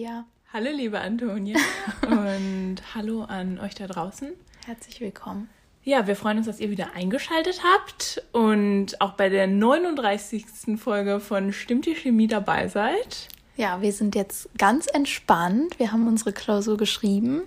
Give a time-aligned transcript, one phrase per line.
[0.00, 0.24] Sophia.
[0.50, 1.58] Hallo, liebe Antonia.
[2.06, 4.32] Und hallo an euch da draußen.
[4.64, 5.50] Herzlich willkommen.
[5.84, 10.78] Ja, wir freuen uns, dass ihr wieder eingeschaltet habt und auch bei der 39.
[10.78, 13.28] Folge von Stimmt die Chemie dabei seid.
[13.56, 15.78] Ja, wir sind jetzt ganz entspannt.
[15.78, 17.42] Wir haben unsere Klausur geschrieben.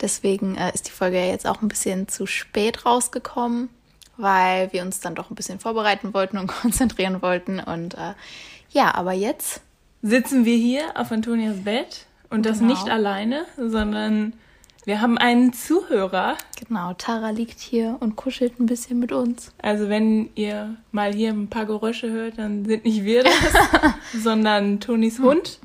[0.00, 3.70] Deswegen äh, ist die Folge ja jetzt auch ein bisschen zu spät rausgekommen,
[4.16, 7.58] weil wir uns dann doch ein bisschen vorbereiten wollten und konzentrieren wollten.
[7.58, 8.14] Und äh,
[8.70, 9.62] ja, aber jetzt
[10.02, 12.72] sitzen wir hier auf Antonias Bett und das Genau.
[12.72, 14.34] nicht alleine, sondern
[14.84, 16.36] wir haben einen Zuhörer.
[16.66, 19.52] Genau, Tara liegt hier und kuschelt ein bisschen mit uns.
[19.60, 23.32] Also wenn ihr mal hier ein paar Geräusche hört, dann sind nicht wir das,
[24.22, 25.58] sondern Tonis Hund.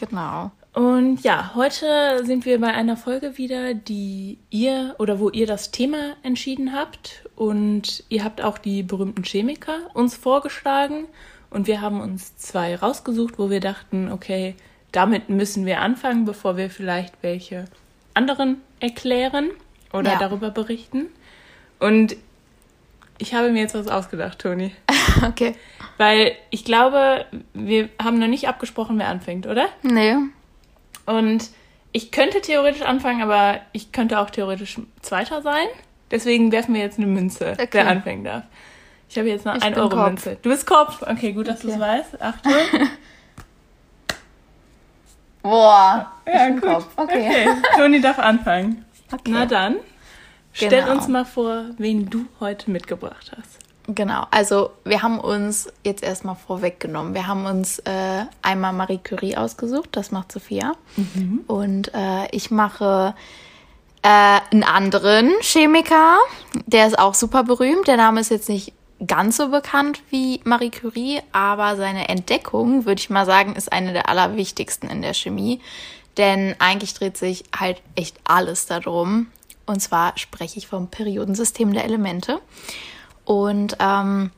[0.00, 0.50] Genau.
[0.74, 5.70] Und ja, heute sind wir bei einer Folge wieder, die ihr oder wo ihr das
[5.70, 7.24] Thema entschieden habt.
[7.34, 11.06] Und ihr habt auch die berühmten Chemiker uns vorgeschlagen.
[11.56, 14.54] Und wir haben uns zwei rausgesucht, wo wir dachten, okay,
[14.92, 17.64] damit müssen wir anfangen, bevor wir vielleicht welche
[18.12, 19.48] anderen erklären
[19.90, 20.18] oder Ja.
[20.18, 21.06] darüber berichten.
[21.78, 22.14] Und
[23.16, 24.72] ich habe mir jetzt was ausgedacht, Toni.
[25.26, 25.54] Okay.
[25.96, 29.70] Weil ich glaube, wir haben noch nicht abgesprochen, wer anfängt, oder?
[29.82, 30.14] Nee.
[31.06, 31.48] Und
[31.92, 35.68] ich könnte theoretisch anfangen, aber ich könnte auch theoretisch Zweiter sein.
[36.10, 37.68] Deswegen werfen wir jetzt eine Münze, Okay.
[37.72, 38.44] wer anfangen darf.
[39.08, 40.06] Ich habe jetzt eine Ich 1 bin Euro Kopf.
[40.08, 40.36] Münze.
[40.42, 41.02] Du bist Kopf.
[41.02, 41.82] Okay, gut, dass du es Okay.
[41.82, 42.20] weißt.
[42.22, 42.52] Achtung.
[45.42, 46.10] Boah.
[46.26, 46.62] Ja, gut.
[46.62, 46.86] Kopf.
[46.96, 47.28] Okay.
[47.28, 48.84] Okay, Toni darf anfangen.
[49.12, 49.20] Okay.
[49.30, 49.76] Na dann,
[50.52, 50.92] stell Genau.
[50.92, 53.58] uns mal vor, wen du heute mitgebracht hast.
[53.88, 57.14] Genau, also wir haben uns jetzt erstmal vorweggenommen.
[57.14, 60.72] Wir haben uns äh, einmal Marie Curie ausgesucht, das macht Sophia.
[61.46, 63.14] Und äh, ich mache
[64.02, 66.18] äh, einen anderen Chemiker,
[66.66, 67.86] der ist auch super berühmt.
[67.86, 68.72] Der Name ist jetzt nicht
[69.04, 73.92] ganz so bekannt wie Marie Curie, aber seine Entdeckung, würde ich mal sagen, ist eine
[73.92, 75.60] der allerwichtigsten in der Chemie.
[76.16, 79.26] Denn eigentlich dreht sich halt echt alles darum.
[79.66, 82.40] Und zwar spreche ich vom Periodensystem der Elemente.
[83.24, 84.30] Und ähm,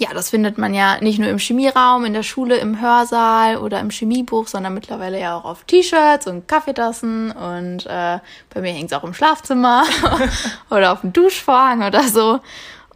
[0.00, 3.80] ja, das findet man ja nicht nur im Chemieraum, in der Schule, im Hörsaal oder
[3.80, 8.18] im Chemiebuch, sondern mittlerweile ja auch auf T-Shirts und Kaffeetassen und äh,
[8.52, 9.84] bei mir hängt es auch im Schlafzimmer
[10.70, 12.40] oder auf dem Duschvorhang oder so.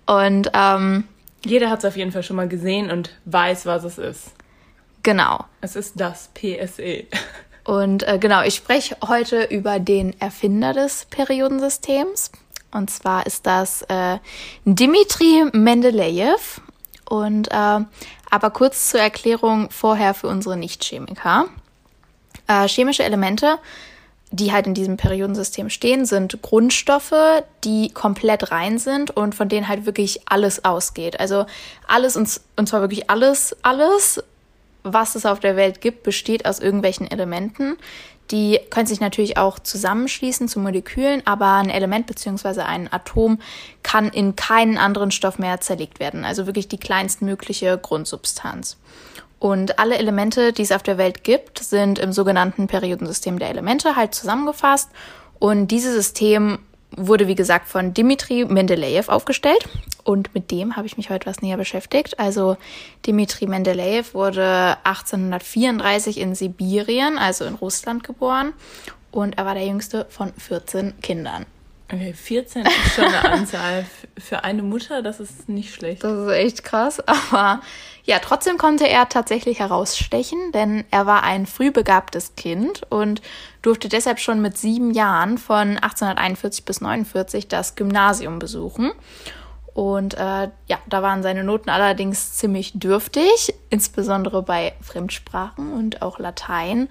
[0.07, 1.05] Und ähm,
[1.45, 4.33] Jeder hat es auf jeden Fall schon mal gesehen und weiß, was es ist.
[5.03, 5.45] genau.
[5.61, 6.31] Es ist das.
[6.35, 7.05] PSE.
[7.65, 12.31] Und äh, genau, ich spreche heute über den Erfinder des Periodensystems.
[12.71, 14.19] Und zwar ist das äh,
[14.67, 16.61] Dmitri Mendeleev.
[17.09, 17.81] Und äh,
[18.31, 21.47] aber kurz zur Erklärung vorher für unsere Nichtchemiker.
[22.49, 23.59] Äh, chemische Elemente,
[24.35, 27.15] die halt in diesem Periodensystem stehen, sind Grundstoffe,
[27.63, 31.21] die komplett rein sind und von denen halt wirklich alles ausgeht.
[31.21, 31.47] Also
[31.87, 34.23] alles und, zwar wirklich alles, alles,
[34.83, 37.77] was es auf der Welt gibt, besteht aus irgendwelchen Elementen.
[38.33, 42.63] Die können sich natürlich auch zusammenschließen zu Molekülen, aber ein Element bzw.
[42.63, 43.39] ein Atom
[43.85, 46.25] kann in keinen anderen Stoff mehr zerlegt werden.
[46.25, 48.79] Also wirklich die kleinstmögliche Grundsubstanz.
[49.45, 53.95] Und alle Elemente, die es auf der Welt gibt, sind im sogenannten Periodensystem der Elemente
[53.95, 54.89] halt zusammengefasst.
[55.39, 56.61] Und dieses System
[56.97, 59.69] wurde, wie gesagt, von Dmitri Mendeleev aufgestellt.
[60.03, 62.19] Und mit dem habe ich mich heute was näher beschäftigt.
[62.19, 62.57] Also
[63.07, 68.55] Dmitri Mendeleev wurde 1834 in Sibirien, also in Russland, geboren.
[69.11, 71.45] Und er war der jüngste von 14 Kindern.
[71.95, 73.87] Okay, 14 ist schon eine Anzahl.
[74.19, 76.05] Für eine Mutter, das ist nicht schlecht.
[76.05, 77.01] Das ist echt krass.
[77.07, 77.61] Aber
[78.05, 83.23] ja, trotzdem konnte er tatsächlich herausstechen, denn er war ein früh begabtes Kind und
[83.63, 88.93] durfte deshalb schon mit sieben Jahren von 1841 bis 49 das Gymnasium besuchen.
[89.75, 96.21] Und äh, ja, da waren seine Noten allerdings ziemlich dürftig, insbesondere bei Fremdsprachen und auch
[96.21, 96.89] Latein.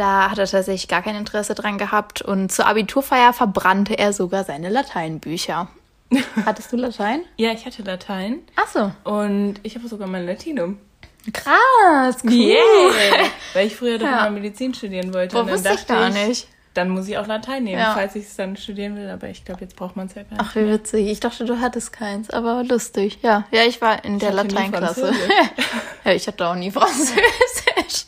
[0.00, 4.44] Da hat er tatsächlich gar kein Interesse dran gehabt und zur Abiturfeier verbrannte er sogar
[4.44, 5.68] seine Lateinbücher.
[6.46, 7.20] Hattest du Latein?
[7.36, 8.90] Ja, ich hatte Latein Ach so.
[9.04, 10.78] und ich habe sogar mein Latinum.
[11.34, 12.32] Krass, cool.
[12.32, 13.26] Yeah!
[13.52, 14.16] Weil ich früher doch Ja.
[14.22, 15.34] mal Medizin studieren wollte.
[15.34, 16.48] Boah, und dann wusste ich dachte gar nicht.
[16.72, 17.92] Dann muss ich auch Latein nehmen, Ja.
[17.92, 19.10] falls ich es dann studieren will.
[19.10, 20.40] Aber ich glaube, jetzt braucht man es ja gar nicht.
[20.40, 21.08] Ach, wie witzig.
[21.08, 23.18] Ich dachte, du hattest keins, aber lustig.
[23.20, 25.12] Ja, ja, ich war in der hatte nie Lateinklasse.
[26.06, 28.06] Ja, ich hatte auch nie Französisch.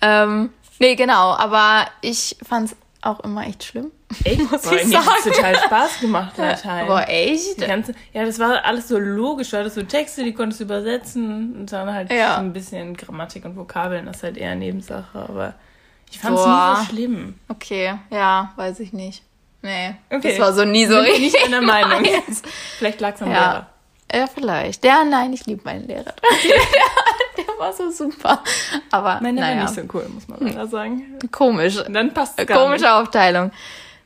[0.00, 3.92] ähm, nee, genau, aber ich fand's auch immer echt schlimm.
[4.24, 4.50] Echt?
[4.50, 5.22] Muss Boah, ich mir sagen.
[5.22, 6.84] total Spaß gemacht, Latein.
[6.84, 7.58] Aber echt?
[7.58, 9.50] Ganze, ja, das war alles so logisch.
[9.50, 11.54] Du hattest so Texte, die konntest du übersetzen.
[11.54, 12.34] Und dann halt Ja.
[12.36, 14.06] so ein bisschen Grammatik und Vokabeln.
[14.06, 15.18] Das ist halt eher Nebensache.
[15.18, 15.54] Aber
[16.10, 16.76] ich fand es Boah.
[16.80, 17.38] nie so schlimm.
[17.50, 19.22] Okay, ja, weiß ich nicht.
[19.60, 20.30] Nee, Okay.
[20.30, 21.20] das war so nie so wir richtig.
[21.34, 22.00] nicht einer Meinung.
[22.02, 22.42] meins.
[22.78, 23.50] Vielleicht lag es am Ja.
[23.52, 23.66] Lehrer.
[24.14, 24.84] Ja, vielleicht.
[24.86, 26.14] Ja, nein, ich liebe meinen Lehrer.
[27.46, 28.42] der war so super.
[28.90, 29.56] Aber Meine naja.
[29.56, 31.18] war nicht so cool, muss man leider sagen.
[31.32, 31.78] komisch.
[31.88, 32.92] Dann passt es gar Komische nicht.
[32.92, 33.50] Aufteilung.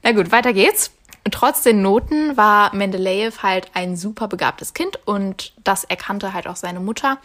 [0.02, 0.90] Na gut, weiter geht's.
[1.30, 6.56] Trotz den Noten war Mendeleev halt ein super begabtes Kind und das erkannte halt auch
[6.56, 7.18] seine Mutter,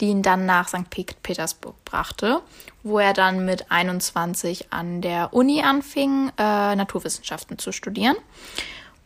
[0.00, 0.90] die ihn dann nach St.
[0.90, 2.40] Pet- Petersburg brachte,
[2.82, 8.16] wo er dann mit 21 an der Uni anfing, äh, Naturwissenschaften zu studieren.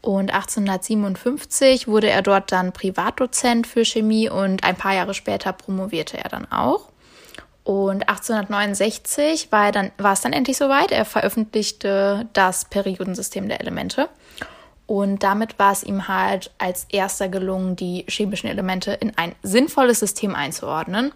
[0.01, 6.19] Und 1857 wurde er dort dann Privatdozent für Chemie und ein paar Jahre später promovierte
[6.19, 6.91] er dann auch.
[7.65, 10.91] Und 1869 war, dann, war es dann endlich soweit.
[10.91, 14.09] Er veröffentlichte das Periodensystem der Elemente.
[14.87, 20.01] Und damit war es ihm halt als erster gelungen, die chemischen Elemente in ein sinnvolles
[20.01, 21.13] System einzuordnen.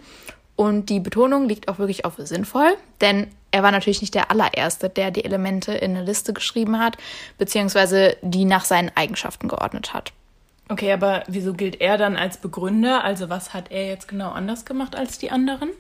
[0.57, 4.89] Und die Betonung liegt auch wirklich auf sinnvoll, denn er war natürlich nicht der allererste,
[4.89, 6.97] der die Elemente in eine Liste geschrieben hat,
[7.39, 10.13] beziehungsweise die nach seinen Eigenschaften geordnet hat.
[10.69, 13.05] Okay, aber wieso gilt er dann als Begründer?
[13.05, 15.71] Also was hat er jetzt genau anders gemacht als die anderen?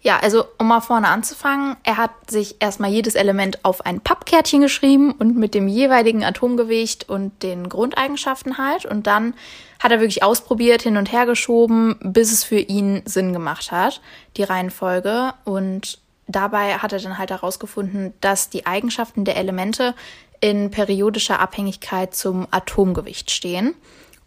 [0.00, 4.60] Ja, also um mal vorne anzufangen, er hat sich erstmal jedes Element auf ein Pappkärtchen
[4.60, 8.86] geschrieben und mit dem jeweiligen Atomgewicht und den Grundeigenschaften halt.
[8.86, 9.34] Und dann
[9.80, 14.00] hat er wirklich ausprobiert, hin und her geschoben, bis es für ihn Sinn gemacht hat,
[14.36, 15.34] die Reihenfolge.
[15.44, 19.94] Und dabei hat er dann halt herausgefunden, dass die Eigenschaften der Elemente
[20.40, 23.74] in periodischer Abhängigkeit zum Atomgewicht stehen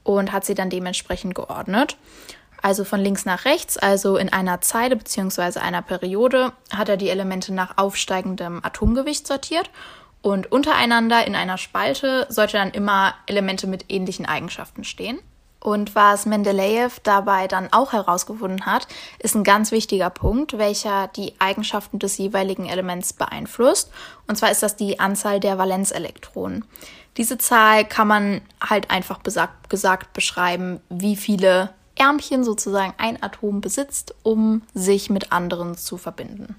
[0.03, 1.97] und hat sie dann dementsprechend geordnet.
[2.61, 5.59] Also von links nach rechts, also in einer Zeile bzw.
[5.59, 9.69] einer Periode, hat er die Elemente nach aufsteigendem Atomgewicht sortiert.
[10.21, 15.19] Und untereinander in einer Spalte sollte dann immer Elemente mit ähnlichen Eigenschaften stehen.
[15.61, 18.87] Und was Mendeleev dabei dann auch herausgefunden hat,
[19.19, 23.91] ist ein ganz wichtiger Punkt, welcher die Eigenschaften des jeweiligen Elements beeinflusst.
[24.27, 26.65] Und zwar ist das die Anzahl der Valenzelektronen.
[27.17, 33.61] Diese Zahl kann man halt einfach besagt, gesagt beschreiben, wie viele Ärmchen sozusagen ein Atom
[33.61, 36.55] besitzt, um sich mit anderen zu verbinden.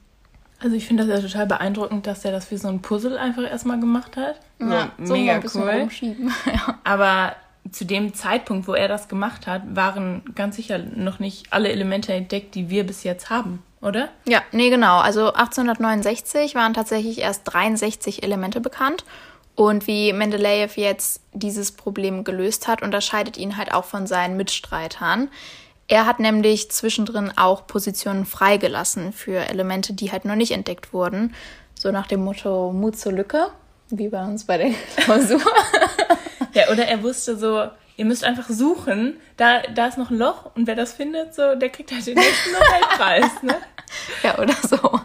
[0.61, 3.43] Also ich finde das ja total beeindruckend, dass er das wie so ein Puzzle einfach
[3.43, 4.37] erstmal gemacht hat.
[4.61, 5.71] So, mal mega ein bisschen cool.
[5.71, 6.33] rumschieben.
[6.47, 6.79] ja.
[6.85, 7.35] Aber
[7.71, 12.13] zu dem Zeitpunkt, wo er das gemacht hat, waren ganz sicher noch nicht alle Elemente
[12.13, 14.09] entdeckt, die wir bis jetzt haben, oder?
[14.27, 14.99] ja, nee, genau.
[14.99, 19.05] Also 1869 waren tatsächlich erst 63 Elemente bekannt.
[19.55, 25.29] Und wie Mendeleev jetzt dieses Problem gelöst hat, unterscheidet ihn halt auch von seinen Mitstreitern.
[25.89, 31.35] Er hat nämlich zwischendrin auch Positionen freigelassen für Elemente, die halt noch nicht entdeckt wurden.
[31.75, 33.49] So nach dem Motto Mut zur Lücke,
[33.91, 35.43] wie bei uns bei der Klausur.
[36.55, 40.51] Ja, oder er wusste so, ihr müsst einfach suchen, da, da ist noch ein Loch
[40.55, 43.57] und wer das findet, so, der kriegt halt den nächsten Nobelpreis, ne?
[44.23, 45.01] Ja, oder so.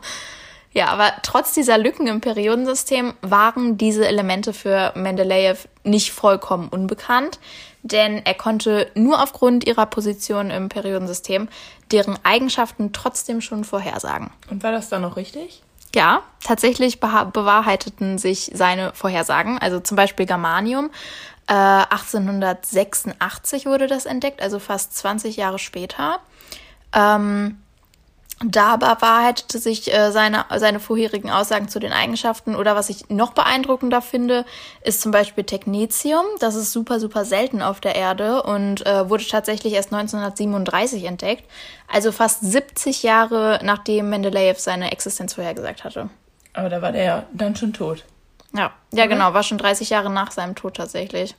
[0.73, 7.39] Ja, aber trotz dieser Lücken im Periodensystem waren diese Elemente für Mendeleev nicht vollkommen unbekannt,
[7.81, 11.47] denn er konnte nur aufgrund ihrer Position im Periodensystem
[11.91, 14.29] deren Eigenschaften trotzdem schon vorhersagen.
[14.51, 15.63] Und war das dann noch richtig?
[15.95, 19.57] Ja, tatsächlich bewahrheiteten sich seine Vorhersagen.
[19.57, 20.91] Also zum Beispiel Germanium.
[21.47, 26.19] Äh, 1886 wurde das entdeckt, also fast 20 Jahre später.
[26.93, 27.57] Ähm,
[28.45, 32.55] da bewahrheitete sich äh, seine, seine vorherigen Aussagen zu den Eigenschaften.
[32.55, 34.45] Oder was ich noch beeindruckender finde,
[34.83, 36.23] ist zum Beispiel Technetium.
[36.39, 41.45] Das ist super, super selten auf der Erde und äh, wurde tatsächlich erst 1937 entdeckt.
[41.91, 46.09] Also fast 70 Jahre nachdem Mendeleev seine Existenz vorhergesagt hatte.
[46.53, 48.03] Aber da war der ja dann schon tot.
[48.53, 51.35] Ja, ja genau, war schon 30 Jahre nach seinem Tod tatsächlich.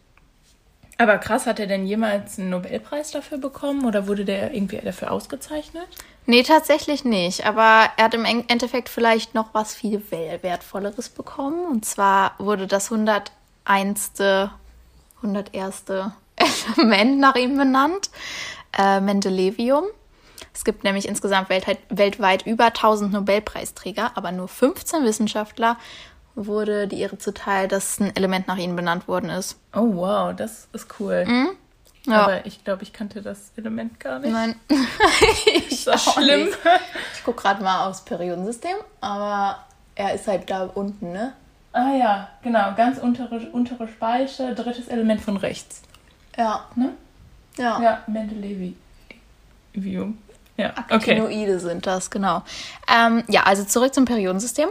[1.00, 5.12] Aber krass, hat er denn jemals einen Nobelpreis dafür bekommen oder wurde der irgendwie dafür
[5.12, 5.86] ausgezeichnet?
[6.26, 7.46] Nee, tatsächlich nicht.
[7.46, 11.66] Aber er hat im En- Endeffekt vielleicht noch was viel Wertvolleres bekommen.
[11.70, 14.12] Und zwar wurde das 101.
[15.22, 15.84] 101.
[16.76, 18.10] Element nach ihm benannt.
[18.76, 19.84] Äh, Mendelevium.
[20.52, 25.76] Es gibt nämlich insgesamt weltweit, weltweit über 1000 Nobelpreisträger, aber nur 15 Wissenschaftler
[26.46, 29.58] wurde die Ehre zuteil, dass ein Element nach ihnen benannt worden ist.
[29.74, 31.26] Oh wow, das ist cool.
[32.06, 32.22] Ja.
[32.22, 34.32] Aber ich glaube, ich kannte das Element gar nicht.
[34.32, 34.54] Nein.
[35.68, 36.46] ist das auch schlimm?
[36.46, 36.58] nicht.
[37.14, 39.58] Ich gucke gerade mal aufs Periodensystem, aber
[39.94, 41.34] er ist halt da unten, ne?
[41.72, 45.82] Ah ja, genau, ganz untere, untere Spalte, drittes Element von rechts.
[46.36, 46.64] Ja.
[46.76, 46.94] Ne?
[47.56, 47.80] Ja.
[47.82, 48.74] Ja, Mendeleev.
[49.74, 50.12] View.
[50.56, 51.58] Ja, okay.
[51.58, 52.42] Sind das, genau.
[52.92, 54.68] Ähm, ja, also zurück zum Periodensystem.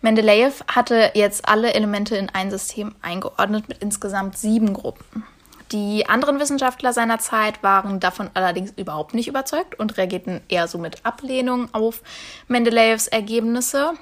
[0.00, 5.24] Mendeleev hatte jetzt alle Elemente in ein System eingeordnet mit insgesamt sieben Gruppen.
[5.72, 10.78] Die anderen Wissenschaftler seiner Zeit waren davon allerdings überhaupt nicht überzeugt und reagierten eher so
[10.78, 12.02] mit Ablehnung auf
[12.46, 13.92] Mendeleevs Ergebnisse.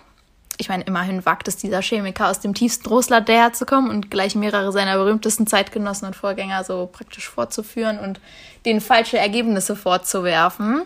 [0.59, 4.73] Ich meine, immerhin wagt es dieser Chemiker aus dem tiefsten Russland daherzukommen und gleich mehrere
[4.73, 8.21] seiner berühmtesten Zeitgenossen und Vorgänger so praktisch vorzuführen und
[8.65, 10.83] denen falsche Ergebnisse vorzuwerfen.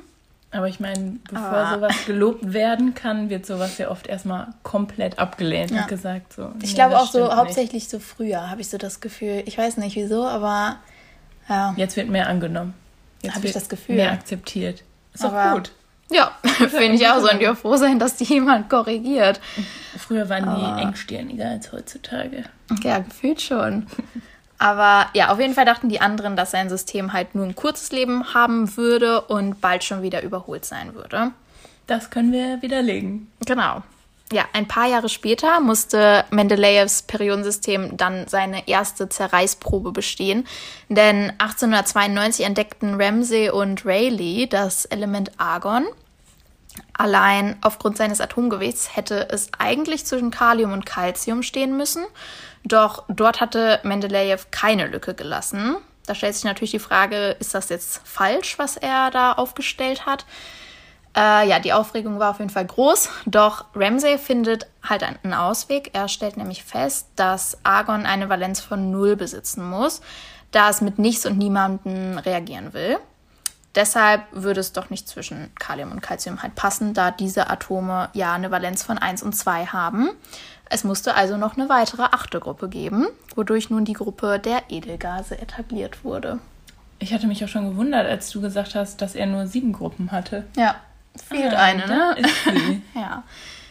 [0.52, 5.18] Aber ich meine, bevor Aber sowas gelobt werden kann, wird sowas ja oft erstmal komplett
[5.18, 5.82] abgelehnt ja.
[5.82, 6.50] und gesagt so.
[6.60, 9.44] Ich nee, glaube auch so hauptsächlich so früher habe ich so das Gefühl.
[9.46, 10.76] Ich weiß nicht wieso, aber
[11.48, 11.74] ja.
[11.76, 12.74] Jetzt wird mehr angenommen.
[13.22, 13.96] Jetzt habe ich das Gefühl.
[13.96, 14.82] Mehr akzeptiert.
[15.12, 15.72] Ist doch gut.
[16.10, 17.20] Ja, finde ich auch.
[17.20, 19.40] Sollen die auch froh sein, dass die jemand korrigiert.
[19.96, 22.44] Früher waren Aber die engstirniger als heutzutage.
[22.82, 23.86] Ja, gefühlt schon.
[24.60, 27.92] Aber ja, auf jeden Fall dachten die anderen, dass sein System halt nur ein kurzes
[27.92, 31.30] Leben haben würde und bald schon wieder überholt sein würde.
[31.86, 33.32] Das können wir widerlegen.
[33.46, 33.82] Genau.
[34.30, 40.46] Ja, ein paar Jahre später musste Mendeleevs Periodensystem dann seine erste Zerreißprobe bestehen,
[40.90, 45.86] denn 1892 entdeckten Ramsay und Rayleigh das Element Argon.
[47.00, 52.04] Allein aufgrund seines Atomgewichts hätte es eigentlich zwischen Kalium und Calcium stehen müssen.
[52.62, 55.78] Doch dort hatte Mendeleev keine Lücke gelassen.
[56.04, 60.26] Da stellt sich natürlich die Frage, ist das jetzt falsch, was er da aufgestellt hat?
[61.16, 65.94] Äh, ja, die Aufregung war auf jeden Fall groß, doch Ramsay findet halt einen Ausweg.
[65.94, 70.02] Er stellt nämlich fest, dass Argon eine Valenz von null besitzen muss,
[70.50, 72.98] da es mit nichts und niemandem reagieren will.
[73.74, 78.32] Deshalb würde es doch nicht zwischen Kalium und Calcium halt passen, da diese Atome ja
[78.32, 80.10] eine Valenz von 1 und 2 haben.
[80.68, 85.38] Es musste also noch eine weitere achte Gruppe geben, wodurch nun die Gruppe der Edelgase
[85.40, 86.38] etabliert wurde.
[86.98, 90.12] Ich hatte mich auch schon gewundert, als du gesagt hast, dass er nur sieben Gruppen
[90.12, 90.44] hatte.
[90.56, 90.76] Ja,
[91.16, 92.16] fehlt ah, eine, ne?
[92.94, 93.22] Ja.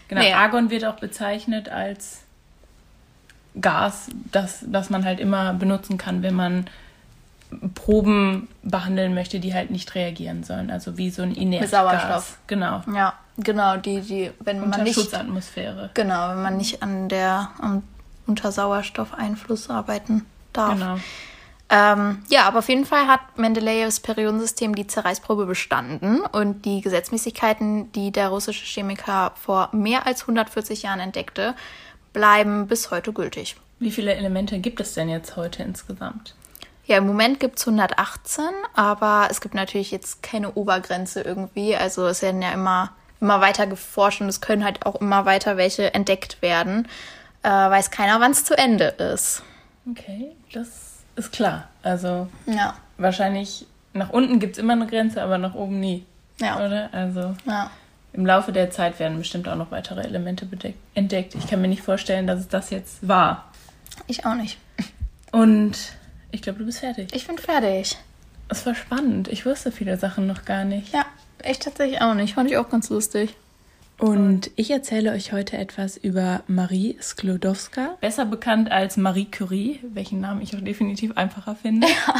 [0.07, 0.33] Genau, nee.
[0.33, 2.23] Argon wird auch bezeichnet als
[3.61, 6.65] Gas, das, das man halt immer benutzen kann, wenn man
[7.73, 10.69] Proben behandeln möchte, die halt nicht reagieren sollen.
[10.69, 12.37] Also wie so ein inertes Sauerstoff.
[12.47, 12.81] Genau.
[12.93, 14.95] Ja, genau, die, die, wenn Unter man nicht.
[14.95, 15.89] Schutzatmosphäre.
[15.93, 17.83] Genau, wenn man nicht an der um,
[18.27, 20.73] unter Sauerstoffeinfluss arbeiten darf.
[20.73, 20.97] Genau.
[21.71, 27.91] Ähm, ja, aber auf jeden Fall hat Mendeleevs Periodensystem die Zerreißprobe bestanden und die Gesetzmäßigkeiten,
[27.91, 31.53] die der russische Chemiker vor mehr als 140 Jahren entdeckte,
[32.11, 33.55] bleiben bis heute gültig.
[33.77, 36.33] Wie viele Elemente gibt es denn jetzt heute insgesamt?
[36.89, 41.75] Ja, im Moment gibt es 118, aber es gibt natürlich jetzt keine Obergrenze irgendwie.
[41.75, 45.55] Also es werden ja immer, immer weiter geforscht und es können halt auch immer weiter
[45.55, 46.87] welche entdeckt werden.
[47.43, 49.43] Äh, weiß keiner, wann es zu Ende ist.
[49.87, 51.67] Okay, das ist klar.
[51.83, 52.73] Also ja.
[52.97, 56.07] wahrscheinlich nach unten gibt es immer eine Grenze, aber nach oben nie.
[56.41, 56.55] Ja.
[56.55, 56.89] Oder?
[56.91, 57.69] Also ja.
[58.13, 60.47] im Laufe der Zeit werden bestimmt auch noch weitere Elemente
[60.95, 61.35] entdeckt.
[61.35, 63.45] Ich kann mir nicht vorstellen, dass es das jetzt war.
[64.07, 64.57] Ich auch nicht.
[65.31, 65.98] Und
[66.31, 67.09] ich glaube, du bist fertig.
[67.13, 67.97] Ich bin fertig.
[68.47, 69.27] Es war spannend.
[69.27, 70.93] Ich wusste viele Sachen noch gar nicht.
[70.93, 71.05] Ja,
[71.43, 72.33] ich tatsächlich auch nicht.
[72.33, 73.35] Fand ich auch ganz lustig.
[73.99, 80.21] Und ich erzähle euch heute etwas über Marie Sklodowska, besser bekannt als Marie Curie, welchen
[80.21, 81.85] Namen ich auch definitiv einfacher finde.
[81.87, 82.15] Ja.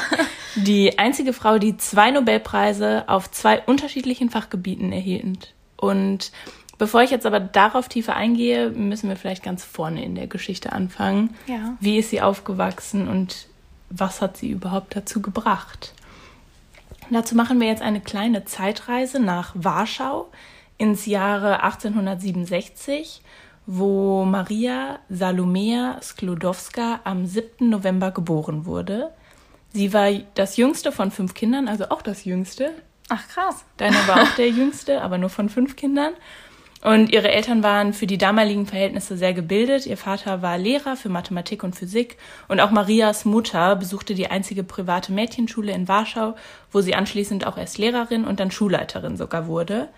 [0.56, 5.54] Die einzige Frau, die zwei Nobelpreise auf zwei unterschiedlichen Fachgebieten erhielt.
[5.78, 6.32] Und
[6.80, 10.74] bevor ich jetzt aber darauf tiefer eingehe, müssen wir vielleicht ganz vorne in der Geschichte
[10.74, 11.36] anfangen.
[11.46, 11.78] Ja.
[11.80, 13.48] Wie ist sie aufgewachsen und
[13.90, 15.94] was hat sie überhaupt dazu gebracht.
[17.10, 20.30] Dazu machen wir jetzt eine kleine Zeitreise nach Warschau
[20.78, 23.22] ins Jahre 1867,
[23.66, 27.70] wo Maria Salomea Sklodowska am 7.
[27.70, 29.12] November geboren wurde.
[29.74, 32.74] Sie war das jüngste von fünf Kindern, also auch das jüngste.
[33.10, 33.66] Ach krass.
[33.78, 36.14] Deiner war auch der jüngste, aber nur von fünf Kindern.
[36.82, 39.86] Und ihre Eltern waren für die damaligen Verhältnisse sehr gebildet.
[39.86, 42.18] Ihr Vater war Lehrer für Mathematik und Physik
[42.48, 46.36] und auch Marias Mutter besuchte die einzige private Mädchenschule in Warschau,
[46.72, 49.90] wo sie anschließend auch erst Lehrerin und dann Schulleiterin sogar wurde.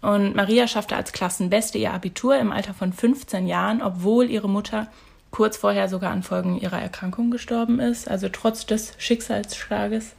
[0.00, 4.86] Und Maria schaffte als Klassenbeste ihr Abitur im Alter von 15 Jahren, obwohl ihre Mutter
[5.30, 8.08] kurz vorher sogar an Folgen ihrer Erkrankung gestorben ist.
[8.08, 10.12] Also trotz des Schicksalsschlages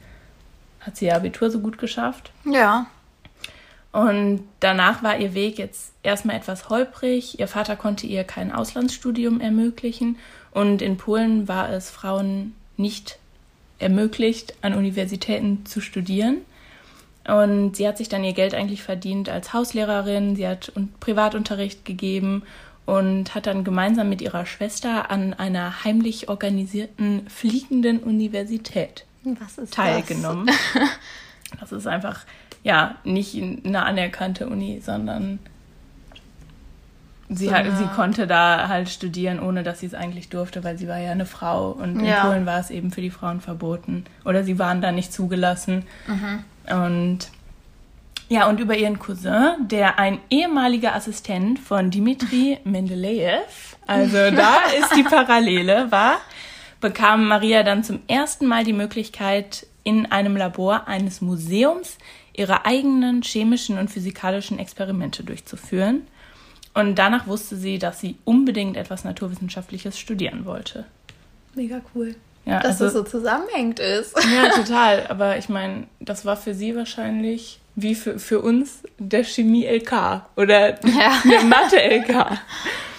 [0.80, 2.30] hat sie ihr Abitur so gut geschafft.
[2.44, 2.86] Ja.
[3.96, 7.40] Und danach war ihr Weg jetzt erstmal etwas holprig.
[7.40, 10.18] Ihr Vater konnte ihr kein Auslandsstudium ermöglichen
[10.50, 13.18] und in Polen war es Frauen nicht
[13.78, 16.42] ermöglicht, an Universitäten zu studieren.
[17.26, 20.36] Und sie hat sich dann ihr Geld eigentlich verdient als Hauslehrerin.
[20.36, 22.42] Sie hat Privatunterricht gegeben
[22.84, 29.06] und hat dann gemeinsam mit ihrer Schwester an einer heimlich organisierten fliegenden Universität
[29.70, 30.48] teilgenommen.
[30.48, 31.60] Das?
[31.60, 32.26] das ist einfach
[32.66, 35.38] ja, nicht eine anerkannte Uni, sondern
[37.28, 37.76] sie, so, hat, ja.
[37.76, 41.12] sie konnte da halt studieren, ohne dass sie es eigentlich durfte, weil sie war ja
[41.12, 42.24] eine Frau und in ja.
[42.24, 44.04] Polen war es eben für die Frauen verboten.
[44.24, 45.84] Oder sie waren da nicht zugelassen.
[46.08, 46.76] Mhm.
[46.76, 47.18] Und
[48.28, 54.96] ja, und über ihren Cousin, der ein ehemaliger Assistent von Dimitri Mendeleev, also da ist
[54.96, 56.16] die Parallele, war,
[56.80, 61.96] bekam Maria dann zum ersten Mal die Möglichkeit, in einem Labor eines Museums
[62.38, 66.02] ihre eigenen chemischen und physikalischen Experimente durchzuführen.
[66.74, 70.84] Und danach wusste sie, dass sie unbedingt etwas Naturwissenschaftliches studieren wollte.
[71.54, 72.14] Mega cool.
[72.44, 74.14] Ja, dass also, das so zusammenhängt ist.
[74.34, 75.06] Ja, total.
[75.08, 80.82] Aber ich meine, das war für sie wahrscheinlich wie für, für uns der Chemie-LK oder
[80.84, 81.22] ja.
[81.24, 82.38] der Mathe-LK.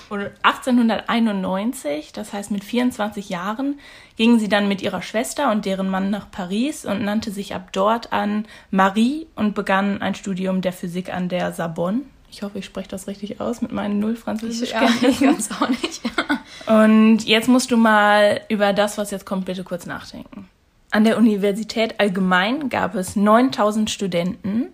[0.10, 3.80] Und 1891, das heißt mit 24 Jahren,
[4.16, 7.74] ging sie dann mit ihrer Schwester und deren Mann nach Paris und nannte sich ab
[7.74, 12.02] dort an Marie und begann ein Studium der Physik an der Sorbonne.
[12.30, 15.28] Ich hoffe, ich spreche das richtig aus mit meinen null Französischkenntnissen.
[15.28, 16.02] Ja, ich auch nicht.
[16.68, 20.50] und jetzt musst du mal über das, was jetzt kommt, bitte kurz nachdenken.
[20.92, 24.68] An der Universität allgemein gab es 9000 Studenten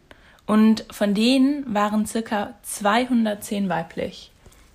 [0.45, 4.32] und von denen waren circa 210 weiblich.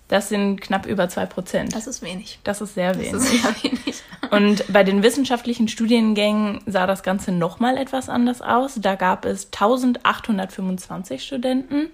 [0.09, 1.75] Das sind knapp über zwei Prozent.
[1.75, 2.39] Das ist wenig.
[2.43, 3.13] Das ist sehr wenig.
[3.13, 4.03] Das ist sehr wenig.
[4.31, 8.75] Und bei den wissenschaftlichen Studiengängen sah das Ganze nochmal etwas anders aus.
[8.77, 11.91] Da gab es 1825 Studenten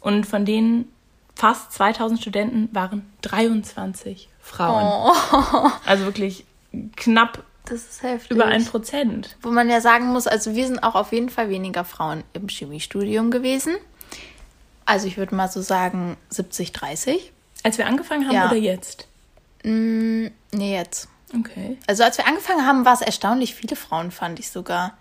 [0.00, 0.90] und von denen
[1.34, 5.12] fast 2000 Studenten waren 23 Frauen.
[5.12, 5.70] Oh.
[5.84, 6.44] Also wirklich
[6.96, 8.30] knapp das ist heftig.
[8.30, 9.36] Über ein Prozent.
[9.42, 12.48] Wo man ja sagen muss, also wir sind auch auf jeden Fall weniger Frauen im
[12.48, 13.74] Chemiestudium gewesen.
[14.84, 17.32] Also ich würde mal so sagen 70, 30.
[17.66, 18.46] Als wir angefangen haben ja.
[18.46, 19.08] oder jetzt?
[19.64, 21.08] Mm, nee, jetzt.
[21.36, 21.76] Okay.
[21.88, 24.92] Also als wir angefangen haben, war es erstaunlich viele Frauen, fand ich sogar.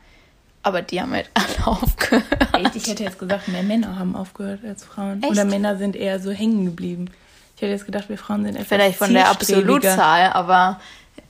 [0.64, 2.26] Aber die haben halt alle aufgehört.
[2.54, 2.76] Echt?
[2.76, 5.22] Ich hätte jetzt gesagt, mehr Männer haben aufgehört als Frauen.
[5.22, 5.32] Echt?
[5.32, 7.12] Oder Männer sind eher so hängen geblieben.
[7.56, 10.80] Ich hätte jetzt gedacht, wir Frauen sind etwas Vielleicht von der Absolutzahl, aber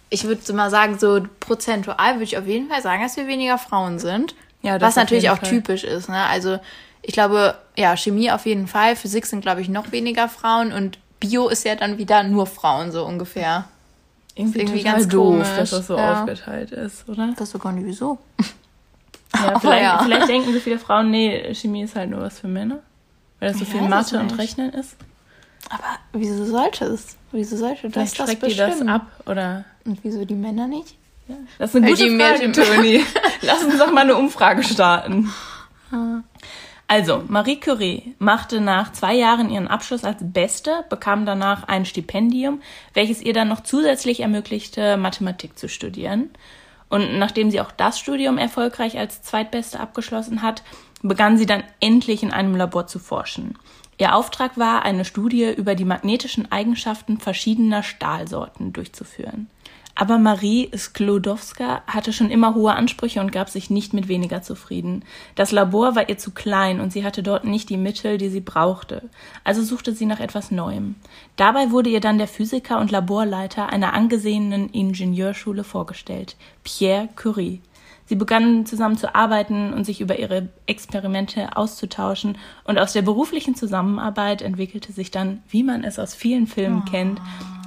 [0.09, 3.57] ich würde mal sagen, so prozentual würde ich auf jeden Fall sagen, dass wir weniger
[3.57, 4.35] Frauen sind.
[4.61, 5.49] Ja, das was natürlich auch Fall.
[5.49, 6.07] typisch ist.
[6.07, 6.23] Ne?
[6.27, 6.59] Also
[7.01, 8.95] ich glaube, ja, Chemie auf jeden Fall.
[8.95, 12.91] Physik sind, glaube ich, noch weniger Frauen und Bio ist ja dann wieder nur Frauen,
[12.91, 13.65] so ungefähr.
[14.35, 15.47] Irgendwie, irgendwie ganz doof, komisch.
[15.55, 16.21] dass das so ja.
[16.21, 17.33] aufgeteilt ist, oder?
[17.37, 18.17] Das sogar nicht wieso.
[19.35, 20.01] Ja, vielleicht, ja.
[20.01, 22.79] vielleicht denken so viele Frauen, nee, Chemie ist halt nur was für Männer.
[23.41, 24.95] Weil das so ich viel Mathe und Rechnen ist.
[25.69, 27.17] Aber wieso sollte es?
[27.33, 28.71] Wieso sollte das Vielleicht das bestimmen?
[28.71, 29.65] die das ab, oder?
[29.83, 30.95] Und wieso die Männer nicht?
[31.27, 33.03] Ja, das ist eine Weil gute Frage, Toni.
[33.41, 35.33] Lass uns doch mal eine Umfrage starten.
[36.87, 42.61] Also, Marie Curie machte nach zwei Jahren ihren Abschluss als Beste, bekam danach ein Stipendium,
[42.93, 46.29] welches ihr dann noch zusätzlich ermöglichte, Mathematik zu studieren.
[46.87, 50.61] Und nachdem sie auch das Studium erfolgreich als Zweitbeste abgeschlossen hat,
[51.01, 53.57] begann sie dann endlich in einem Labor zu forschen.
[53.97, 59.49] Ihr Auftrag war, eine Studie über die magnetischen Eigenschaften verschiedener Stahlsorten durchzuführen.
[59.97, 65.05] Aber Marie Sklodowska hatte schon immer hohe Ansprüche und gab sich nicht mit weniger zufrieden.
[65.35, 68.41] Das Labor war ihr zu klein und sie hatte dort nicht die Mittel, die sie
[68.41, 69.09] brauchte.
[69.45, 70.95] Also suchte sie nach etwas Neuem.
[71.37, 77.61] Dabei wurde ihr dann der Physiker und Laborleiter einer angesehenen Ingenieurschule vorgestellt, Pierre Curie.
[78.07, 82.37] Sie begannen zusammen zu arbeiten und sich über ihre Experimente auszutauschen.
[82.63, 86.89] Und aus der beruflichen Zusammenarbeit entwickelte sich dann, wie man es aus vielen Filmen oh.
[86.91, 87.19] kennt,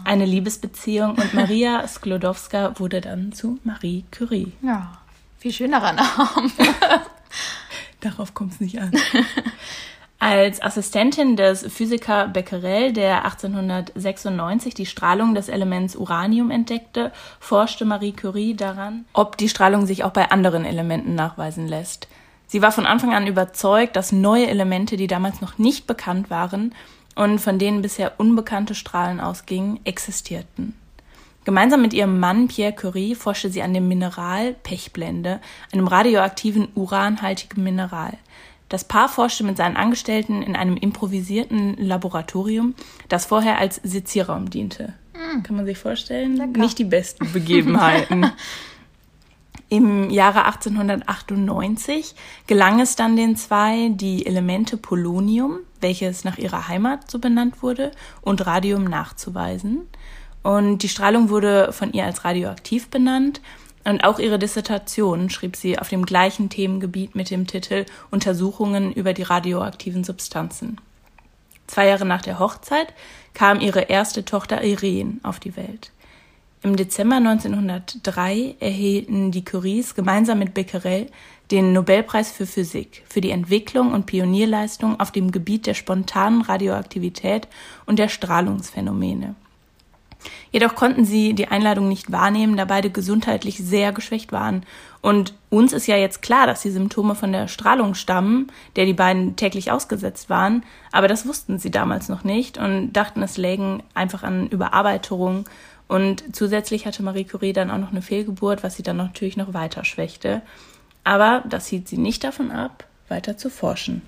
[0.04, 1.12] eine Liebesbeziehung.
[1.12, 4.52] Und Maria Sklodowska wurde dann zu Marie Curie.
[4.62, 4.98] Ja,
[5.38, 6.50] viel schönerer Name.
[8.00, 8.92] Darauf kommt es nicht an.
[10.20, 18.12] Als Assistentin des Physiker Becquerel, der 1896 die Strahlung des Elements Uranium entdeckte, forschte Marie
[18.12, 22.08] Curie daran, ob die Strahlung sich auch bei anderen Elementen nachweisen lässt.
[22.48, 26.74] Sie war von Anfang an überzeugt, dass neue Elemente, die damals noch nicht bekannt waren
[27.14, 30.74] und von denen bisher unbekannte Strahlen ausgingen, existierten.
[31.44, 35.40] Gemeinsam mit ihrem Mann Pierre Curie forschte sie an dem Mineral Pechblende,
[35.72, 38.18] einem radioaktiven uranhaltigen Mineral.
[38.68, 42.74] Das Paar forschte mit seinen Angestellten in einem improvisierten Laboratorium,
[43.08, 44.94] das vorher als Sezierraum diente.
[45.14, 45.42] Mhm.
[45.42, 46.36] Kann man sich vorstellen?
[46.36, 46.60] Lecker.
[46.60, 48.30] Nicht die besten Begebenheiten.
[49.70, 52.14] Im Jahre 1898
[52.46, 57.90] gelang es dann den zwei, die Elemente Polonium, welches nach ihrer Heimat so benannt wurde,
[58.22, 59.82] und Radium nachzuweisen.
[60.42, 63.42] Und die Strahlung wurde von ihr als radioaktiv benannt
[63.84, 69.12] und auch ihre Dissertation schrieb sie auf dem gleichen Themengebiet mit dem Titel Untersuchungen über
[69.12, 70.80] die radioaktiven Substanzen.
[71.66, 72.94] Zwei Jahre nach der Hochzeit
[73.34, 75.92] kam ihre erste Tochter Irene auf die Welt.
[76.62, 81.06] Im Dezember 1903 erhielten die Curies gemeinsam mit Becquerel
[81.52, 87.46] den Nobelpreis für Physik für die Entwicklung und Pionierleistung auf dem Gebiet der spontanen Radioaktivität
[87.86, 89.34] und der Strahlungsphänomene.
[90.50, 94.64] Jedoch konnten sie die Einladung nicht wahrnehmen, da beide gesundheitlich sehr geschwächt waren.
[95.00, 98.94] Und uns ist ja jetzt klar, dass die Symptome von der Strahlung stammen, der die
[98.94, 103.82] beiden täglich ausgesetzt waren, aber das wussten sie damals noch nicht und dachten, es lägen
[103.94, 105.48] einfach an Überarbeiterung.
[105.86, 109.54] Und zusätzlich hatte Marie Curie dann auch noch eine Fehlgeburt, was sie dann natürlich noch
[109.54, 110.42] weiter schwächte.
[111.04, 114.02] Aber das hielt sie nicht davon ab, weiter zu forschen.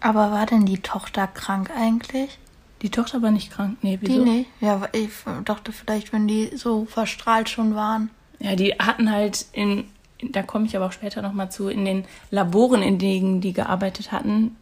[0.00, 2.38] Aber war denn die Tochter krank eigentlich?
[2.82, 4.24] Die Tochter war nicht krank, nee, wieso?
[4.24, 4.50] Die nicht?
[4.60, 5.10] Ja, ich
[5.44, 8.10] dachte vielleicht, wenn die so verstrahlt schon waren.
[8.38, 9.84] Ja, die hatten halt in,
[10.22, 14.12] da komme ich aber auch später nochmal zu, in den Laboren, in denen die gearbeitet
[14.12, 14.56] hatten,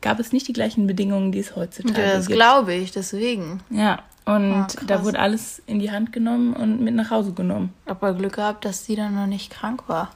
[0.00, 2.38] gab es nicht die gleichen Bedingungen, die es heutzutage das gibt.
[2.40, 3.60] Das glaube ich, deswegen.
[3.70, 7.72] Ja, und ah, da wurde alles in die Hand genommen und mit nach Hause genommen.
[7.86, 10.10] Aber Glück gehabt, dass sie dann noch nicht krank war.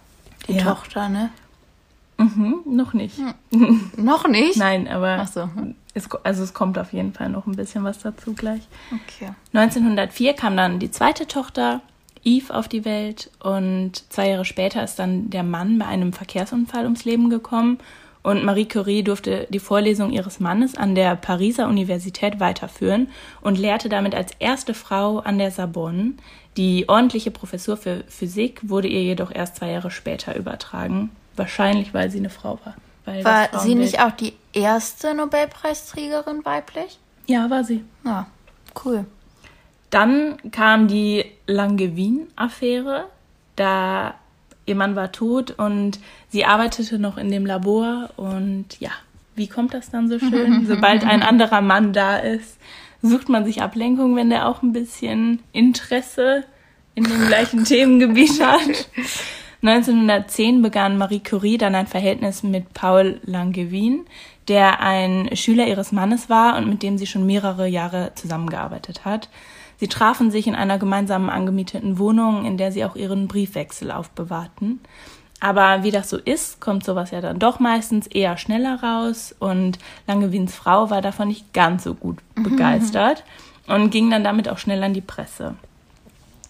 [0.49, 0.65] Die ja.
[0.65, 1.31] Tochter, ne?
[2.23, 3.19] Mhm, noch nicht.
[3.51, 3.91] Hm.
[3.97, 4.57] noch nicht?
[4.57, 5.49] Nein, aber so.
[5.95, 8.63] es, also es kommt auf jeden Fall noch ein bisschen was dazu gleich.
[8.89, 9.33] Okay.
[9.53, 11.81] 1904 kam dann die zweite Tochter,
[12.25, 16.85] Eve, auf die Welt und zwei Jahre später ist dann der Mann bei einem Verkehrsunfall
[16.85, 17.79] ums Leben gekommen
[18.23, 23.09] und Marie Curie durfte die Vorlesung ihres Mannes an der Pariser Universität weiterführen
[23.41, 26.13] und lehrte damit als erste Frau an der Sorbonne.
[26.57, 31.11] Die ordentliche Professur für Physik wurde ihr jedoch erst zwei Jahre später übertragen.
[31.37, 32.77] Wahrscheinlich, weil sie eine Frau war.
[33.25, 36.99] war sie nicht auch die erste Nobelpreisträgerin weiblich?
[37.27, 37.85] Ja, war sie.
[38.05, 38.27] Ja,
[38.85, 39.07] cool.
[39.91, 43.07] Dann kam die Langevin-Affäre.
[43.57, 44.15] Da
[44.67, 48.11] ihr Mann war tot und sie arbeitete noch in dem Labor.
[48.17, 48.91] Und ja,
[49.35, 50.67] wie kommt das dann so schön?
[50.69, 52.59] Sobald ein anderer Mann da ist,
[53.03, 56.45] sucht man sich Ablenkung, wenn der auch ein bisschen Interesse
[56.95, 58.89] in dem gleichen Themengebiet hat.
[59.63, 64.07] 1910 begann Marie Curie dann ein Verhältnis mit Paul Langevin,
[64.49, 69.29] der ein Schüler ihres Mannes war und mit dem sie schon mehrere Jahre zusammengearbeitet hat.
[69.77, 74.81] Sie trafen sich in einer gemeinsamen angemieteten Wohnung, in der sie auch ihren Briefwechsel aufbewahrten.
[75.39, 79.79] Aber wie das so ist, kommt sowas ja dann doch meistens eher schneller raus und
[80.07, 83.25] Langevins Frau war davon nicht ganz so gut begeistert
[83.69, 85.55] und ging dann damit auch schnell an die Presse.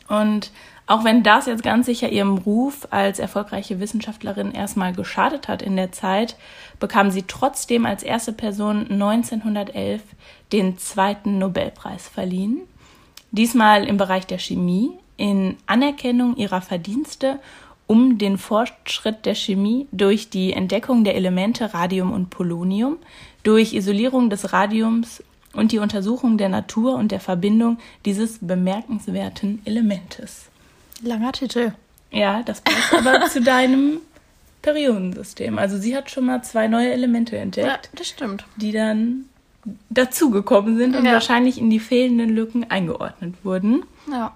[0.08, 0.50] Und
[0.86, 5.76] auch wenn das jetzt ganz sicher ihrem Ruf als erfolgreiche Wissenschaftlerin erstmal geschadet hat in
[5.76, 6.36] der Zeit,
[6.80, 10.02] bekam sie trotzdem als erste Person 1911
[10.52, 12.62] den zweiten Nobelpreis verliehen.
[13.30, 17.38] Diesmal im Bereich der Chemie, in Anerkennung ihrer Verdienste
[17.86, 22.96] um den Fortschritt der Chemie durch die Entdeckung der Elemente Radium und Polonium,
[23.42, 30.51] durch Isolierung des Radiums und die Untersuchung der Natur und der Verbindung dieses bemerkenswerten Elementes.
[31.02, 31.72] Langer Titel.
[32.10, 33.98] Ja, das passt aber zu deinem
[34.62, 35.58] Periodensystem.
[35.58, 37.66] Also sie hat schon mal zwei neue Elemente entdeckt.
[37.66, 38.44] Ja, das stimmt.
[38.56, 39.24] Die dann
[39.90, 41.12] dazugekommen sind und ja.
[41.12, 43.84] wahrscheinlich in die fehlenden Lücken eingeordnet wurden.
[44.10, 44.34] Ja.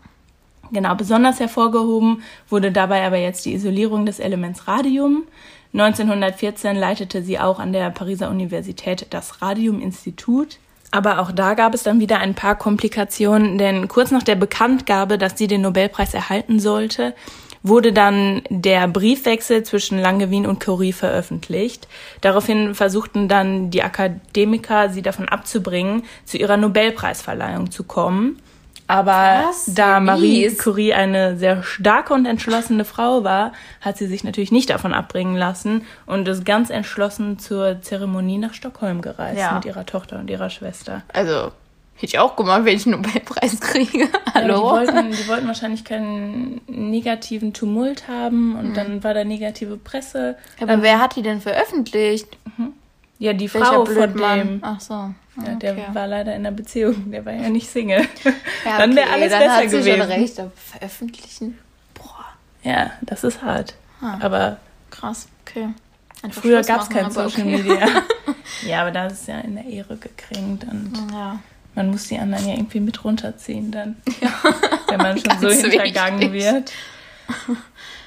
[0.73, 5.25] Genau, besonders hervorgehoben wurde dabei aber jetzt die Isolierung des Elements Radium.
[5.73, 10.59] 1914 leitete sie auch an der Pariser Universität das Radiuminstitut.
[10.91, 15.19] Aber auch da gab es dann wieder ein paar Komplikationen, denn kurz nach der Bekanntgabe,
[15.19, 17.15] dass sie den Nobelpreis erhalten sollte,
[17.63, 21.89] wurde dann der Briefwechsel zwischen Langevin und Curie veröffentlicht.
[22.21, 28.41] Daraufhin versuchten dann die Akademiker, sie davon abzubringen, zu ihrer Nobelpreisverleihung zu kommen.
[28.87, 29.75] Aber Was?
[29.75, 34.71] da Marie Curie eine sehr starke und entschlossene Frau war, hat sie sich natürlich nicht
[34.71, 39.55] davon abbringen lassen und ist ganz entschlossen zur Zeremonie nach Stockholm gereist ja.
[39.55, 41.03] mit ihrer Tochter und ihrer Schwester.
[41.13, 41.51] Also
[41.97, 44.09] Hätte ich auch gemacht, wenn ich einen Nobelpreis kriege.
[44.35, 44.77] Hallo?
[44.77, 48.75] Ja, die, wollten, die wollten wahrscheinlich keinen negativen Tumult haben und mhm.
[48.75, 50.37] dann war da negative Presse.
[50.61, 52.37] Aber ähm, wer hat die denn veröffentlicht?
[52.59, 52.75] Mhm.
[53.19, 54.59] Ja, die Welcher Frau von dem.
[54.63, 55.15] Ach so.
[55.45, 55.85] Ja, der okay.
[55.93, 58.07] war leider in einer Beziehung, der war ja nicht Single.
[58.65, 60.01] Ja, dann wäre alles dann besser hat sie gewesen.
[60.01, 61.59] Schon recht, aber veröffentlichen.
[61.95, 62.25] Boah.
[62.63, 63.75] Ja, das ist hart.
[64.01, 64.57] Ah, aber
[64.91, 65.69] krass, okay.
[66.23, 67.45] Einfach früher gab es kein Social okay.
[67.45, 67.87] Media.
[68.67, 71.39] ja, aber da ist es ja in der Ehre gekränkt und ja.
[71.75, 73.97] man muss die anderen ja irgendwie mit runterziehen dann.
[74.21, 74.33] Ja.
[74.89, 76.53] Wenn man schon so hintergangen wichtig.
[76.53, 76.73] wird.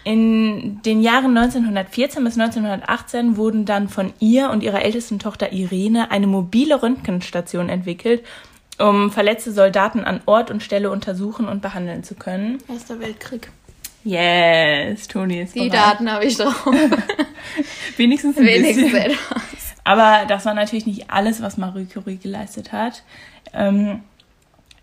[0.03, 6.11] In den Jahren 1914 bis 1918 wurden dann von ihr und ihrer ältesten Tochter Irene
[6.11, 8.23] eine mobile Röntgenstation entwickelt,
[8.79, 12.59] um verletzte Soldaten an Ort und Stelle untersuchen und behandeln zu können.
[12.69, 13.51] Erster Weltkrieg.
[14.05, 15.73] Yes, Toni ist Die bereit.
[15.73, 16.65] Daten habe ich drauf.
[17.97, 19.11] Wenigstens ein Wenigstens bisschen.
[19.11, 19.75] Etwas.
[19.83, 23.03] Aber das war natürlich nicht alles, was Marie Curie geleistet hat.
[23.53, 24.03] Ähm,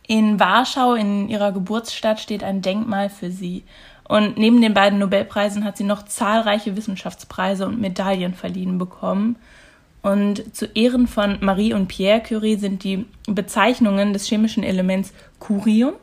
[0.07, 3.65] in Warschau, in ihrer Geburtsstadt, steht ein Denkmal für sie.
[4.09, 9.37] Und neben den beiden Nobelpreisen hat sie noch zahlreiche Wissenschaftspreise und Medaillen verliehen bekommen.
[10.03, 15.95] Und zu Ehren von Marie und Pierre Curie sind die Bezeichnungen des chemischen Elements Curium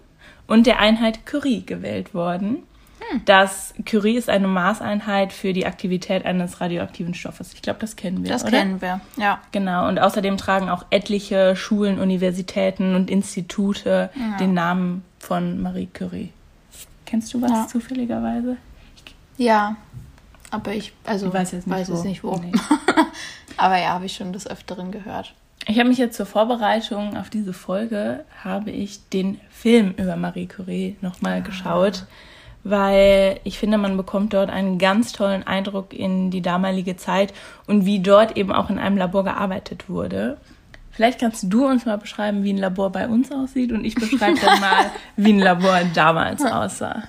[0.47, 2.63] und der Einheit Curie gewählt worden.
[2.99, 3.21] Hm.
[3.23, 7.53] Das Curie ist eine Maßeinheit für die Aktivität eines radioaktiven Stoffes.
[7.53, 8.29] Ich glaube, das kennen wir.
[8.29, 8.51] Das oder?
[8.51, 9.39] kennen wir, ja.
[9.53, 9.87] Genau.
[9.87, 14.37] Und außerdem tragen auch etliche Schulen, Universitäten und Institute ja.
[14.37, 16.33] den Namen von Marie Curie.
[17.13, 17.67] Kennst du was ja.
[17.67, 18.57] zufälligerweise?
[19.37, 19.75] Ja,
[20.49, 21.93] Aber ich, also Ich weiß jetzt nicht weiß wo.
[21.93, 22.35] es nicht wo.
[22.37, 22.51] Nee.
[23.57, 25.35] Aber ja, habe ich schon des Öfteren gehört.
[25.67, 30.47] Ich habe mich jetzt zur Vorbereitung auf diese Folge, habe ich den Film über Marie
[30.47, 32.07] Curie nochmal geschaut,
[32.63, 37.31] weil ich finde, man bekommt dort einen ganz tollen Eindruck in die damalige Zeit
[37.67, 40.37] und wie dort eben auch in einem Labor gearbeitet wurde.
[40.93, 44.39] Vielleicht kannst du uns mal beschreiben, wie ein Labor bei uns aussieht und ich beschreibe
[44.39, 47.03] dann mal, wie ein Labor damals aussah.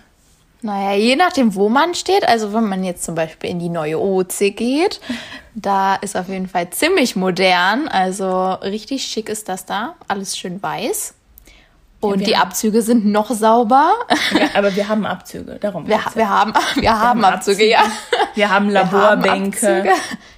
[0.63, 2.27] Naja, je nachdem, wo man steht.
[2.27, 4.99] Also wenn man jetzt zum Beispiel in die neue OC geht,
[5.55, 7.87] da ist auf jeden Fall ziemlich modern.
[7.87, 9.95] Also richtig schick ist das da.
[10.09, 11.13] Alles schön weiß.
[12.01, 13.93] Und wir die haben- Abzüge sind noch sauber.
[14.33, 15.87] Ja, aber wir haben Abzüge, darum.
[15.87, 17.71] Wir, wir haben, wir haben Abzüge, Abzüge.
[17.71, 17.83] ja.
[18.35, 19.85] Wir haben Wir haben Laborbänke.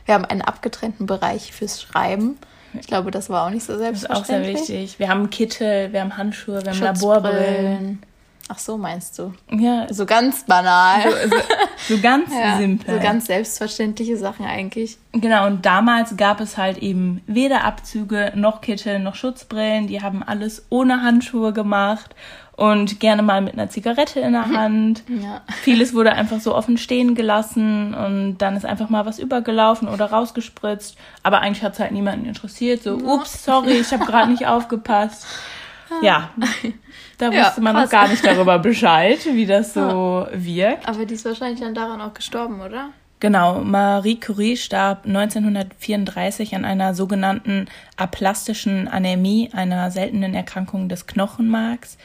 [0.04, 2.36] Wir haben einen abgetrennten Bereich fürs Schreiben.
[2.80, 4.68] Ich glaube, das war auch nicht so Das ist auch sehr selbstverständlich.
[4.68, 4.98] wichtig.
[4.98, 8.02] Wir haben Kittel, wir haben Handschuhe, wir haben Laborbrillen.
[8.48, 9.34] Ach so, meinst du?
[9.50, 11.02] Ja, So ganz banal.
[11.88, 12.94] so ganz Ja, simpel.
[12.94, 14.98] So ganz selbstverständliche Sachen eigentlich.
[15.12, 19.88] Genau, und damals gab es halt eben weder Abzüge noch Kittel noch Schutzbrillen.
[19.88, 22.14] Die haben alles ohne Handschuhe gemacht
[22.56, 25.02] und gerne mal mit einer Zigarette in der Hand.
[25.08, 25.42] Ja.
[25.62, 30.06] Vieles wurde einfach so offen stehen gelassen und dann ist einfach mal was übergelaufen oder
[30.06, 30.96] rausgespritzt.
[31.22, 32.82] Aber eigentlich hat es halt niemanden interessiert.
[32.82, 35.26] So, ups, sorry, ich habe gerade nicht aufgepasst.
[36.02, 36.30] Ja,
[37.18, 37.84] da Ja, wusste man krass.
[37.84, 40.88] noch gar nicht darüber Bescheid, wie das so wirkt.
[40.88, 42.88] Aber die ist wahrscheinlich dann daran auch gestorben, oder?
[43.20, 47.66] Genau, Marie Curie starb 1934 an einer sogenannten
[47.96, 51.96] aplastischen Anämie, einer seltenen Erkrankung des Knochenmarks,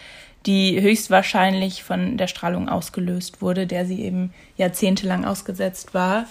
[0.45, 6.25] die höchstwahrscheinlich von der Strahlung ausgelöst wurde, der sie eben jahrzehntelang ausgesetzt war.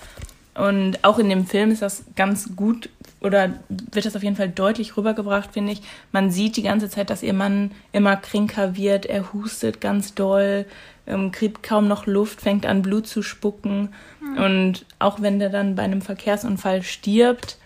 [0.55, 4.49] Und auch in dem Film ist das ganz gut oder wird das auf jeden Fall
[4.49, 5.83] deutlich rübergebracht, finde ich.
[6.11, 10.67] Man sieht die ganze Zeit, dass ihr Mann immer kränker wird, er hustet ganz doll,
[11.07, 13.91] ähm, kriegt kaum noch Luft, fängt an Blut zu spucken.
[14.37, 17.59] Und auch wenn der dann bei einem Verkehrsunfall stirbt,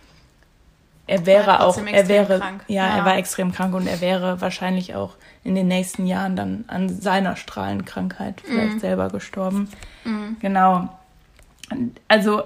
[1.07, 2.65] er wäre War auch, er wäre, krank.
[2.69, 2.97] Ja, Ja.
[2.99, 6.89] er war extrem krank und er wäre wahrscheinlich auch in den nächsten Jahren dann an
[6.89, 9.69] seiner Strahlenkrankheit vielleicht selber gestorben.
[10.41, 10.89] Genau.
[12.09, 12.43] Also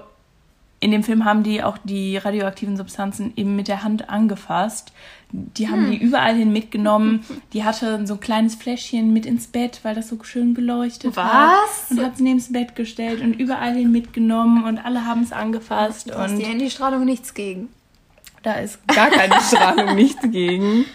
[0.81, 4.93] in dem Film haben die auch die radioaktiven Substanzen eben mit der Hand angefasst.
[5.31, 7.25] Die haben die überall hin mitgenommen.
[7.53, 11.25] Die hatte so ein kleines Fläschchen mit ins Bett, weil das so schön beleuchtet Was?
[11.27, 11.91] hat.
[11.91, 15.31] Und hat es neben das Bett gestellt und überall hin mitgenommen und alle haben es
[15.33, 16.09] angefasst.
[16.09, 17.67] Da ist Und die Handystrahlung nichts gegen.
[18.43, 20.85] Da ist gar keine Strahlung, nichts gegen.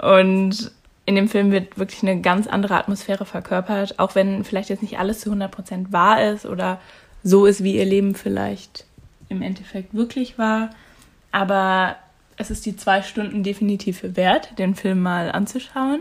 [0.00, 0.72] Und
[1.06, 4.98] in dem Film wird wirklich eine ganz andere Atmosphäre verkörpert, auch wenn vielleicht jetzt nicht
[4.98, 6.80] alles zu 100% wahr ist oder
[7.22, 8.84] so ist, wie ihr Leben vielleicht
[9.28, 10.70] im Endeffekt wirklich war.
[11.32, 11.96] Aber
[12.36, 16.00] es ist die zwei Stunden definitiv wert, den Film mal anzuschauen.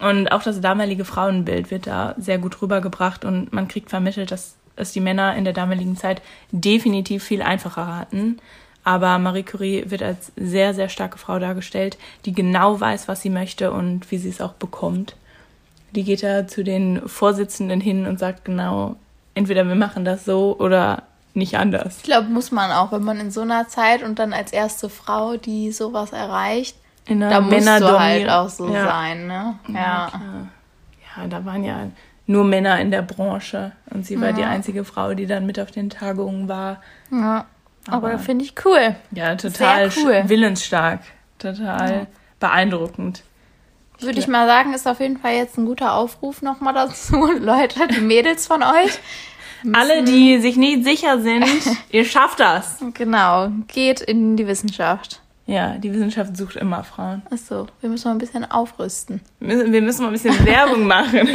[0.00, 4.56] Und auch das damalige Frauenbild wird da sehr gut rübergebracht und man kriegt vermittelt, dass
[4.76, 8.38] es die Männer in der damaligen Zeit definitiv viel einfacher hatten.
[8.82, 13.30] Aber Marie Curie wird als sehr, sehr starke Frau dargestellt, die genau weiß, was sie
[13.30, 15.16] möchte und wie sie es auch bekommt.
[15.94, 18.96] Die geht da zu den Vorsitzenden hin und sagt genau,
[19.34, 21.02] entweder wir machen das so oder
[21.34, 21.98] nicht anders.
[21.98, 24.88] Ich glaube, muss man auch, wenn man in so einer Zeit und dann als erste
[24.88, 28.86] Frau, die sowas erreicht, In da musst du halt auch so ja.
[28.86, 29.58] sein, ne?
[29.68, 29.74] Ja.
[29.74, 30.10] Ja.
[31.16, 31.88] ja, da waren ja
[32.26, 35.70] nur Männer in der Branche und sie war die einzige Frau, die dann mit auf
[35.70, 36.80] den Tagungen war.
[37.10, 37.44] ja.
[37.88, 38.94] Aber, Aber- finde ich cool.
[39.12, 40.22] Ja, total cool.
[40.26, 41.00] willensstark,
[41.38, 42.06] total
[42.38, 43.22] beeindruckend.
[43.98, 47.26] Würde ich mal sagen, ist auf jeden Fall jetzt ein guter Aufruf nochmal dazu.
[47.38, 48.98] Leute, die Mädels von euch.
[49.74, 51.44] Alle, die sich nicht sicher sind,
[51.90, 52.78] ihr schafft das.
[52.94, 55.20] Genau, geht in die Wissenschaft.
[55.46, 57.20] Ja, die Wissenschaft sucht immer Frauen.
[57.30, 59.20] Achso, wir müssen mal ein bisschen aufrüsten.
[59.40, 61.28] Wir müssen- mal ein bisschen Werbung machen.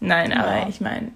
[0.00, 0.68] Nein, aber Genau.
[0.68, 1.12] ich meine,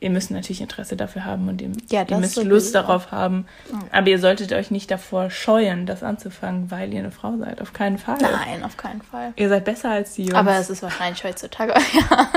[0.00, 2.36] ihr müsst natürlich Interesse dafür haben und ihr, Ja, ihr müsst.
[2.42, 3.46] Lust darauf haben.
[3.92, 7.60] Aber ihr solltet euch nicht davor scheuen, das anzufangen, weil ihr eine Frau seid.
[7.62, 8.18] Auf keinen Fall.
[8.20, 9.32] Nein, auf keinen Fall.
[9.36, 10.34] Ihr seid besser als die Jungs.
[10.34, 12.28] Aber es ist wahrscheinlich heutzutage, ja,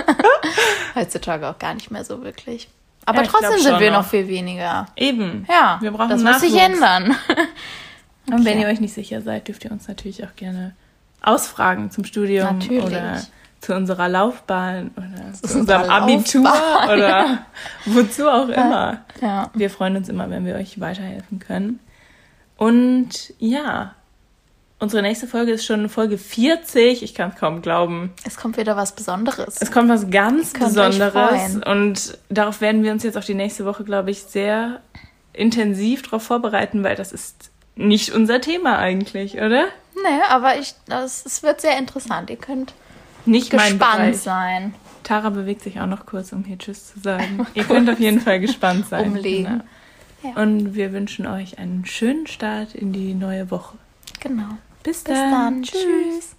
[0.95, 2.69] heutzutage auch gar nicht mehr so wirklich.
[3.05, 4.05] Aber trotzdem sind wir noch.
[4.07, 4.85] viel weniger.
[4.95, 5.45] Eben.
[5.49, 6.73] Ja, Wir brauchen das muss sich Nachwuchs.
[6.73, 7.15] ändern.
[8.31, 8.61] Und wenn Okay.
[8.61, 10.75] ihr euch nicht sicher seid, dürft ihr uns natürlich auch gerne
[11.21, 12.83] ausfragen zum Studium Natürlich.
[12.85, 13.21] oder
[13.61, 16.89] zu unserer Laufbahn oder zu, Zu unserem Abitur Laufbahn.
[16.97, 17.37] oder
[17.85, 19.01] wozu auch immer.
[19.21, 19.49] Ja.
[19.53, 21.79] Wir freuen uns immer, wenn wir euch weiterhelfen können.
[22.57, 23.95] Und ja,
[24.79, 27.03] unsere nächste Folge ist schon Folge 40.
[27.03, 28.13] Ich kann es kaum glauben.
[28.25, 29.57] Es kommt wieder was Besonderes.
[29.61, 33.83] Es kommt was ganz Besonderes und darauf werden wir uns jetzt auch die nächste Woche,
[33.83, 34.81] glaube ich, sehr
[35.33, 39.65] intensiv darauf vorbereiten, weil das ist nicht unser Thema eigentlich, oder?
[39.95, 42.29] Nee, aber ich, das, es wird sehr interessant.
[42.29, 42.73] Ihr könnt
[43.29, 44.73] nicht gespannt sein.
[45.03, 47.45] Tara bewegt sich auch noch kurz, um hier Tschüss zu sagen.
[47.53, 49.07] Ihr könnt auf jeden Fall gespannt sein.
[49.11, 49.63] Umlegen.
[50.21, 50.35] Genau.
[50.35, 50.43] Ja.
[50.43, 53.77] Und wir wünschen euch einen schönen Start in die neue Woche.
[54.19, 54.57] Genau.
[54.83, 55.61] Bis dann.
[55.61, 55.81] Bis dann.
[55.81, 55.81] Tschüss.
[55.81, 56.35] Tschüss.